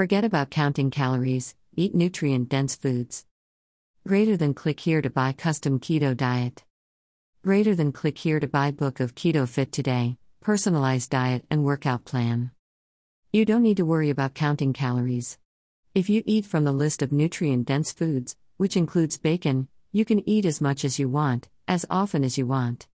[0.00, 3.26] Forget about counting calories, eat nutrient dense foods.
[4.08, 6.64] Greater than click here to buy custom keto diet.
[7.42, 12.06] Greater than click here to buy book of Keto Fit Today, personalized diet and workout
[12.06, 12.50] plan.
[13.30, 15.36] You don't need to worry about counting calories.
[15.94, 20.26] If you eat from the list of nutrient dense foods, which includes bacon, you can
[20.26, 22.86] eat as much as you want, as often as you want.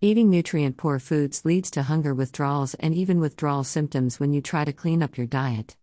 [0.00, 4.64] Eating nutrient poor foods leads to hunger withdrawals and even withdrawal symptoms when you try
[4.64, 5.76] to clean up your diet.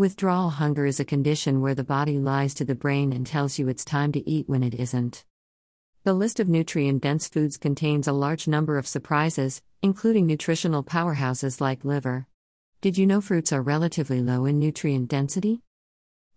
[0.00, 3.68] Withdrawal hunger is a condition where the body lies to the brain and tells you
[3.68, 5.26] it's time to eat when it isn't.
[6.04, 11.60] The list of nutrient dense foods contains a large number of surprises, including nutritional powerhouses
[11.60, 12.26] like liver.
[12.80, 15.60] Did you know fruits are relatively low in nutrient density?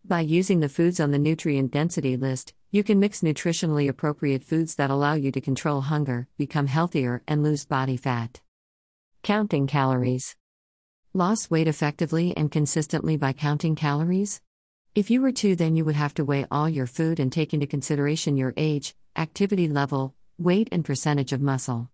[0.03, 4.75] By using the foods on the nutrient density list, you can mix nutritionally appropriate foods
[4.75, 8.41] that allow you to control hunger, become healthier, and lose body fat.
[9.21, 10.35] Counting calories.
[11.16, 14.41] Lost weight effectively and consistently by counting calories?
[14.95, 17.53] If you were to, then you would have to weigh all your food and take
[17.53, 21.92] into consideration your age, activity level, weight, and percentage of muscle.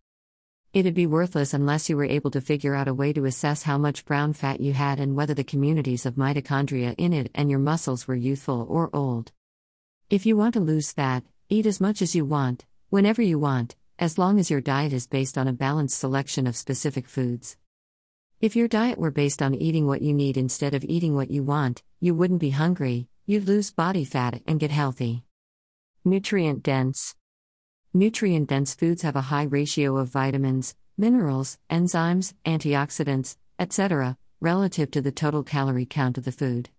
[0.71, 3.77] It'd be worthless unless you were able to figure out a way to assess how
[3.77, 7.59] much brown fat you had and whether the communities of mitochondria in it and your
[7.59, 9.33] muscles were youthful or old.
[10.09, 13.75] If you want to lose fat, eat as much as you want, whenever you want,
[13.99, 17.57] as long as your diet is based on a balanced selection of specific foods.
[18.41, 21.43] If your diet were based on eating what you need instead of eating what you
[21.43, 25.25] want, you wouldn't be hungry, you'd lose body fat and get healthy.
[26.05, 27.15] Nutrient dense.
[27.93, 35.01] Nutrient dense foods have a high ratio of vitamins, minerals, enzymes, antioxidants, etc., relative to
[35.01, 36.69] the total calorie count of the food.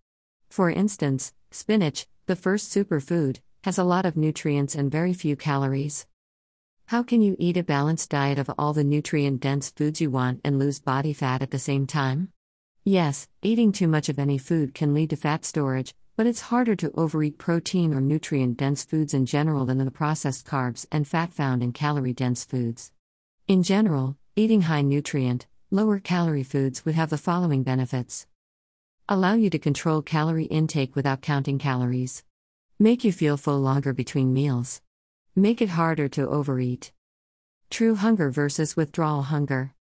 [0.49, 6.07] For instance, spinach, the first superfood, has a lot of nutrients and very few calories.
[6.91, 10.41] How can you eat a balanced diet of all the nutrient dense foods you want
[10.45, 12.33] and lose body fat at the same time?
[12.83, 16.75] Yes, eating too much of any food can lead to fat storage, but it's harder
[16.75, 21.33] to overeat protein or nutrient dense foods in general than the processed carbs and fat
[21.33, 22.91] found in calorie dense foods.
[23.47, 28.27] In general, eating high nutrient, lower calorie foods would have the following benefits
[29.09, 32.25] allow you to control calorie intake without counting calories,
[32.81, 34.83] make you feel full longer between meals,
[35.37, 36.93] make it harder to overeat.
[37.71, 39.75] True hunger versus withdrawal hunger.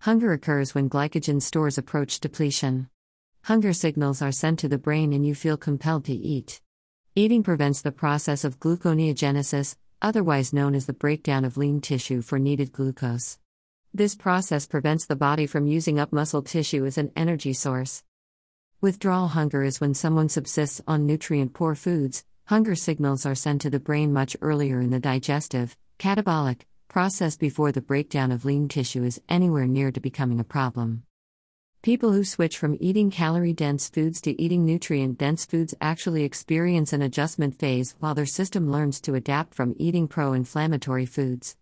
[0.00, 2.88] Hunger occurs when glycogen stores approach depletion.
[3.42, 6.60] Hunger signals are sent to the brain and you feel compelled to eat.
[7.16, 12.38] Eating prevents the process of gluconeogenesis, otherwise known as the breakdown of lean tissue for
[12.38, 13.38] needed glucose.
[13.92, 18.04] This process prevents the body from using up muscle tissue as an energy source.
[18.80, 22.24] Withdrawal hunger is when someone subsists on nutrient poor foods.
[22.48, 27.72] Hunger signals are sent to the brain much earlier in the digestive, catabolic, process before
[27.72, 31.02] the breakdown of lean tissue is anywhere near to becoming a problem.
[31.82, 36.94] People who switch from eating calorie dense foods to eating nutrient dense foods actually experience
[36.94, 41.54] an adjustment phase while their system learns to adapt from eating pro inflammatory foods.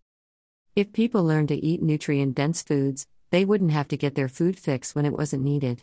[0.77, 4.57] If people learn to eat nutrient dense foods, they wouldn't have to get their food
[4.57, 5.83] fix when it wasn't needed.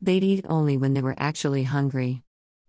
[0.00, 2.22] They'd eat only when they were actually hungry.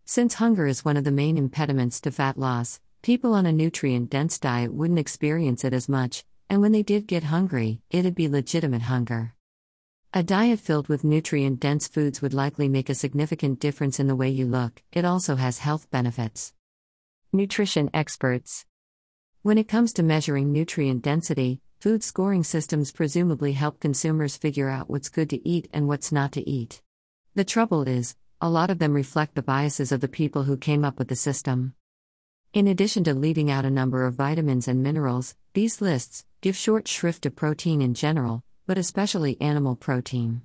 [0.10, 4.10] Since hunger is one of the main impediments to fat loss, people on a nutrient
[4.10, 8.30] dense diet wouldn't experience it as much, and when they did get hungry, it'd be
[8.30, 9.34] legitimate hunger.
[10.14, 14.16] A diet filled with nutrient dense foods would likely make a significant difference in the
[14.16, 16.54] way you look, it also has health benefits.
[17.34, 18.66] Nutrition experts.
[19.42, 24.90] When it comes to measuring nutrient density, food scoring systems presumably help consumers figure out
[24.90, 26.82] what's good to eat and what's not to eat.
[27.36, 30.86] The trouble is, a lot of them reflect the biases of the people who came
[30.86, 31.74] up with the system.
[32.54, 36.88] In addition to leaving out a number of vitamins and minerals, these lists give short
[36.88, 40.42] shrift to protein in general, but especially animal protein.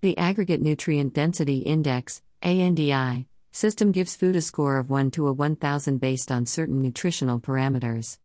[0.00, 5.32] The Aggregate Nutrient Density Index ANDI, system gives food a score of 1 to a
[5.32, 8.18] 1000 based on certain nutritional parameters.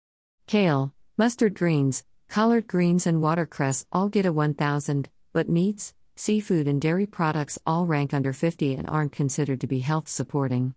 [0.47, 6.81] Kale, mustard greens, collard greens, and watercress all get a 1000, but meats, seafood, and
[6.81, 10.75] dairy products all rank under 50 and aren't considered to be health supporting.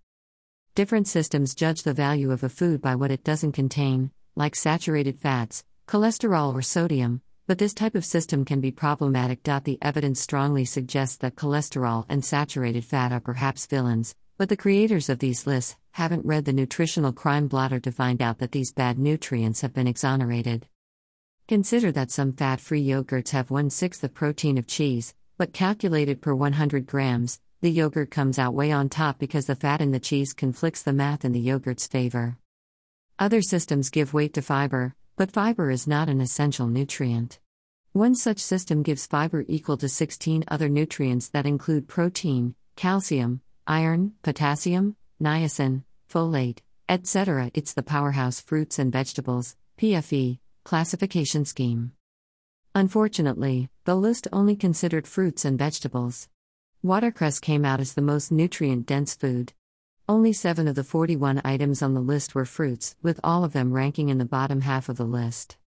[0.75, 5.19] Different systems judge the value of a food by what it doesn't contain, like saturated
[5.19, 9.43] fats, cholesterol, or sodium, but this type of system can be problematic.
[9.43, 15.09] The evidence strongly suggests that cholesterol and saturated fat are perhaps villains, but the creators
[15.09, 18.99] of these lists haven't read the nutritional crime blotter to find out that these bad
[18.99, 20.67] nutrients have been exonerated.
[21.49, 26.21] Consider that some fat free yogurts have one sixth the protein of cheese, but calculated
[26.21, 30.01] per 100 grams, the yogurt comes out way on top because the fat in the
[30.01, 32.37] cheese conflicts the math in the yogurt's favor.
[33.19, 37.39] Other systems give weight to fiber, but fiber is not an essential nutrient.
[37.93, 44.15] One such system gives fiber equal to 16 other nutrients that include protein, calcium, iron,
[44.23, 46.59] potassium, niacin, folate,
[46.89, 47.51] etc.
[47.55, 51.93] It's the powerhouse fruits and vegetables, PFV, classification scheme.
[52.75, 56.29] Unfortunately, the list only considered fruits and vegetables.
[56.83, 59.53] Watercress came out as the most nutrient dense food.
[60.09, 63.75] Only 7 of the 41 items on the list were fruits, with all of them
[63.75, 65.59] ranking in the bottom half of the list.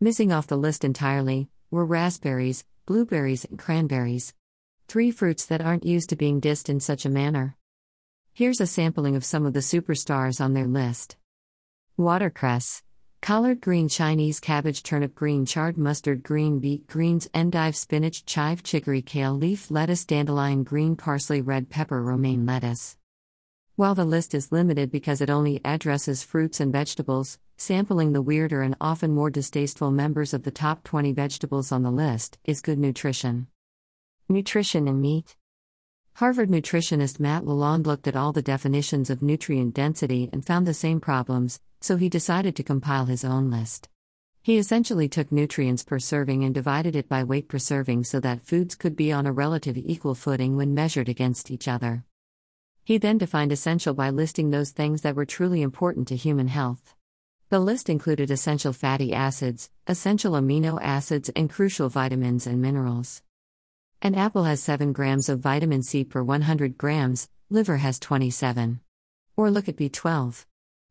[0.00, 4.34] Missing off the list entirely were raspberries, blueberries, and cranberries.
[4.88, 7.56] Three fruits that aren't used to being dissed in such a manner.
[8.32, 11.16] Here's a sampling of some of the superstars on their list
[11.96, 12.82] Watercress,
[13.20, 19.02] collard green Chinese cabbage, turnip green, chard mustard, green beet, greens, endive, spinach, chive, chicory,
[19.02, 22.96] kale, leaf lettuce, dandelion, green parsley, red pepper, romaine lettuce.
[23.76, 28.62] While the list is limited because it only addresses fruits and vegetables, sampling the weirder
[28.62, 32.78] and often more distasteful members of the top 20 vegetables on the list is good
[32.78, 33.46] nutrition.
[34.28, 35.36] Nutrition in meat.
[36.14, 40.74] Harvard nutritionist Matt Lalonde looked at all the definitions of nutrient density and found the
[40.74, 43.88] same problems, so he decided to compile his own list.
[44.42, 48.40] He essentially took nutrients per serving and divided it by weight per serving so that
[48.40, 52.04] foods could be on a relative equal footing when measured against each other.
[52.84, 56.94] He then defined essential by listing those things that were truly important to human health.
[57.50, 63.22] The list included essential fatty acids, essential amino acids, and crucial vitamins and minerals.
[64.00, 68.80] An apple has 7 grams of vitamin C per 100 grams, liver has 27.
[69.36, 70.46] Or look at B12.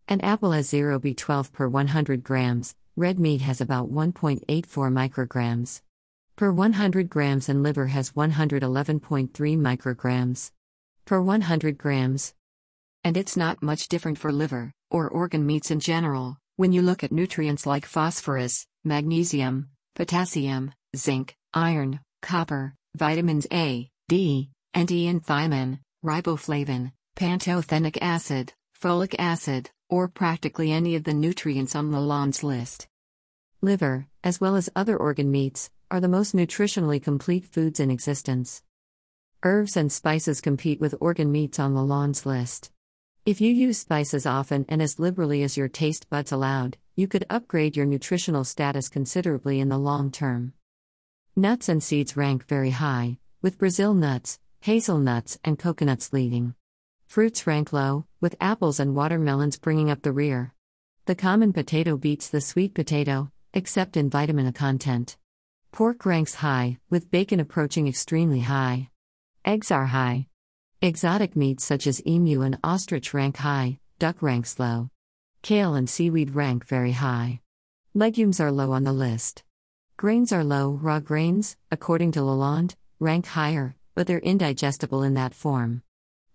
[0.09, 5.81] An apple has 0 B12 per 100 grams, red meat has about 1.84 micrograms
[6.37, 10.51] per 100 grams, and liver has 111.3 micrograms
[11.03, 12.33] per 100 grams.
[13.03, 17.03] And it's not much different for liver, or organ meats in general, when you look
[17.03, 25.21] at nutrients like phosphorus, magnesium, potassium, zinc, iron, copper, vitamins A, D, and E, and
[25.21, 32.87] thiamine, riboflavin, pantothenic acid, folic acid, or practically any of the nutrients on Lalonde's list.
[33.61, 38.61] Liver, as well as other organ meats, are the most nutritionally complete foods in existence.
[39.43, 42.71] Herbs and spices compete with organ meats on Lalonde's list.
[43.25, 47.25] If you use spices often and as liberally as your taste buds allowed, you could
[47.29, 50.53] upgrade your nutritional status considerably in the long term.
[51.35, 56.55] Nuts and seeds rank very high, with Brazil nuts, hazelnuts, and coconuts leading.
[57.07, 60.53] Fruits rank low, with apples and watermelons bringing up the rear.
[61.05, 65.15] The common potato beats the sweet potato, except in vitamin A content.
[65.71, 68.89] Pork ranks high, with bacon approaching extremely high.
[69.45, 70.27] Eggs are high.
[70.81, 74.89] Exotic meats such as emu and ostrich rank high, duck ranks low.
[75.41, 77.39] Kale and seaweed rank very high.
[77.93, 79.43] Legumes are low on the list.
[79.95, 85.33] Grains are low, raw grains, according to Lalonde, rank higher, but they're indigestible in that
[85.33, 85.83] form.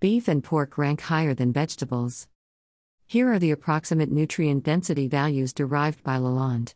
[0.02, 2.26] Beef and pork rank higher than vegetables.
[3.06, 6.74] Here are the approximate nutrient density values derived by Lalonde.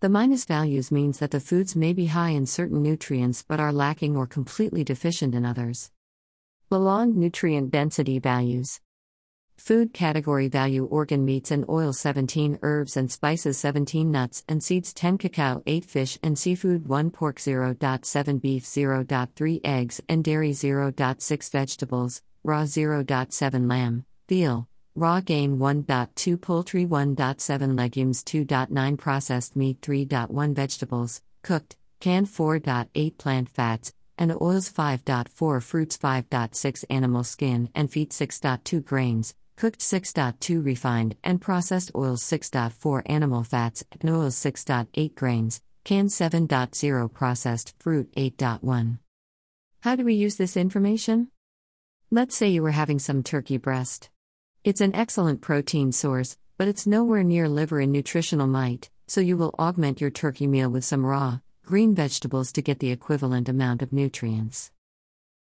[0.00, 3.72] The minus values means that the foods may be high in certain nutrients but are
[3.72, 5.92] lacking or completely deficient in others.
[6.68, 8.80] Lalonde nutrient density values.
[9.56, 14.92] Food category value organ meats and oil 17 herbs and spices 17 nuts and seeds
[14.92, 21.52] 10 cacao 8 fish and seafood 1 pork 0.7 beef 0.3 eggs and dairy 0.6
[21.52, 30.54] vegetables raw 0.7 lamb veal Raw game 1.2 poultry 1.7 legumes 2.9 processed meat 3.1
[30.54, 38.10] vegetables, cooked, canned 4.8 plant fats, and oils 5.4 fruits 5.6 animal skin and feet
[38.10, 45.60] 6.2 grains, cooked 6.2 refined and processed oils 6.4 animal fats and oils 6.8 grains,
[45.82, 48.98] canned 7.0 processed fruit 8.1.
[49.80, 51.32] How do we use this information?
[52.14, 54.08] Let's say you were having some turkey breast.
[54.62, 59.36] It's an excellent protein source, but it's nowhere near liver in nutritional might, so you
[59.36, 63.82] will augment your turkey meal with some raw, green vegetables to get the equivalent amount
[63.82, 64.70] of nutrients.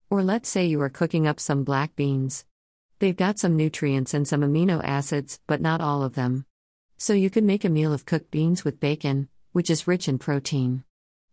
[0.10, 2.44] Or let's say you are cooking up some black beans.
[2.98, 6.44] They've got some nutrients and some amino acids, but not all of them.
[6.98, 10.18] So you could make a meal of cooked beans with bacon, which is rich in
[10.18, 10.84] protein.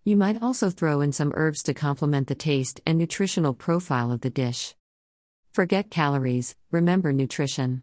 [0.04, 4.20] You might also throw in some herbs to complement the taste and nutritional profile of
[4.20, 4.75] the dish.
[5.52, 7.83] Forget calories, remember nutrition.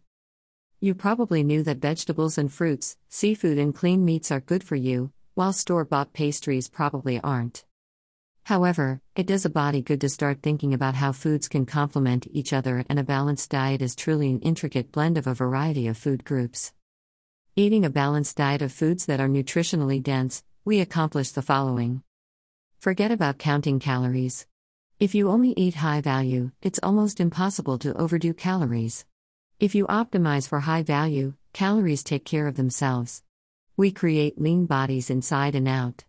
[0.80, 5.12] You probably knew that vegetables and fruits, seafood, and clean meats are good for you,
[5.34, 7.66] while store bought pastries probably aren't.
[8.46, 12.54] However, it does a body good to start thinking about how foods can complement each
[12.54, 16.24] other, and a balanced diet is truly an intricate blend of a variety of food
[16.24, 16.72] groups.
[17.58, 22.02] Eating a balanced diet of foods that are nutritionally dense, we accomplish the following.
[22.80, 24.48] Forget about counting calories.
[25.00, 29.06] If you only eat high value, it's almost impossible to overdo calories.
[29.60, 33.22] If you optimize for high value, calories take care of themselves.
[33.76, 36.04] We create lean bodies inside and out.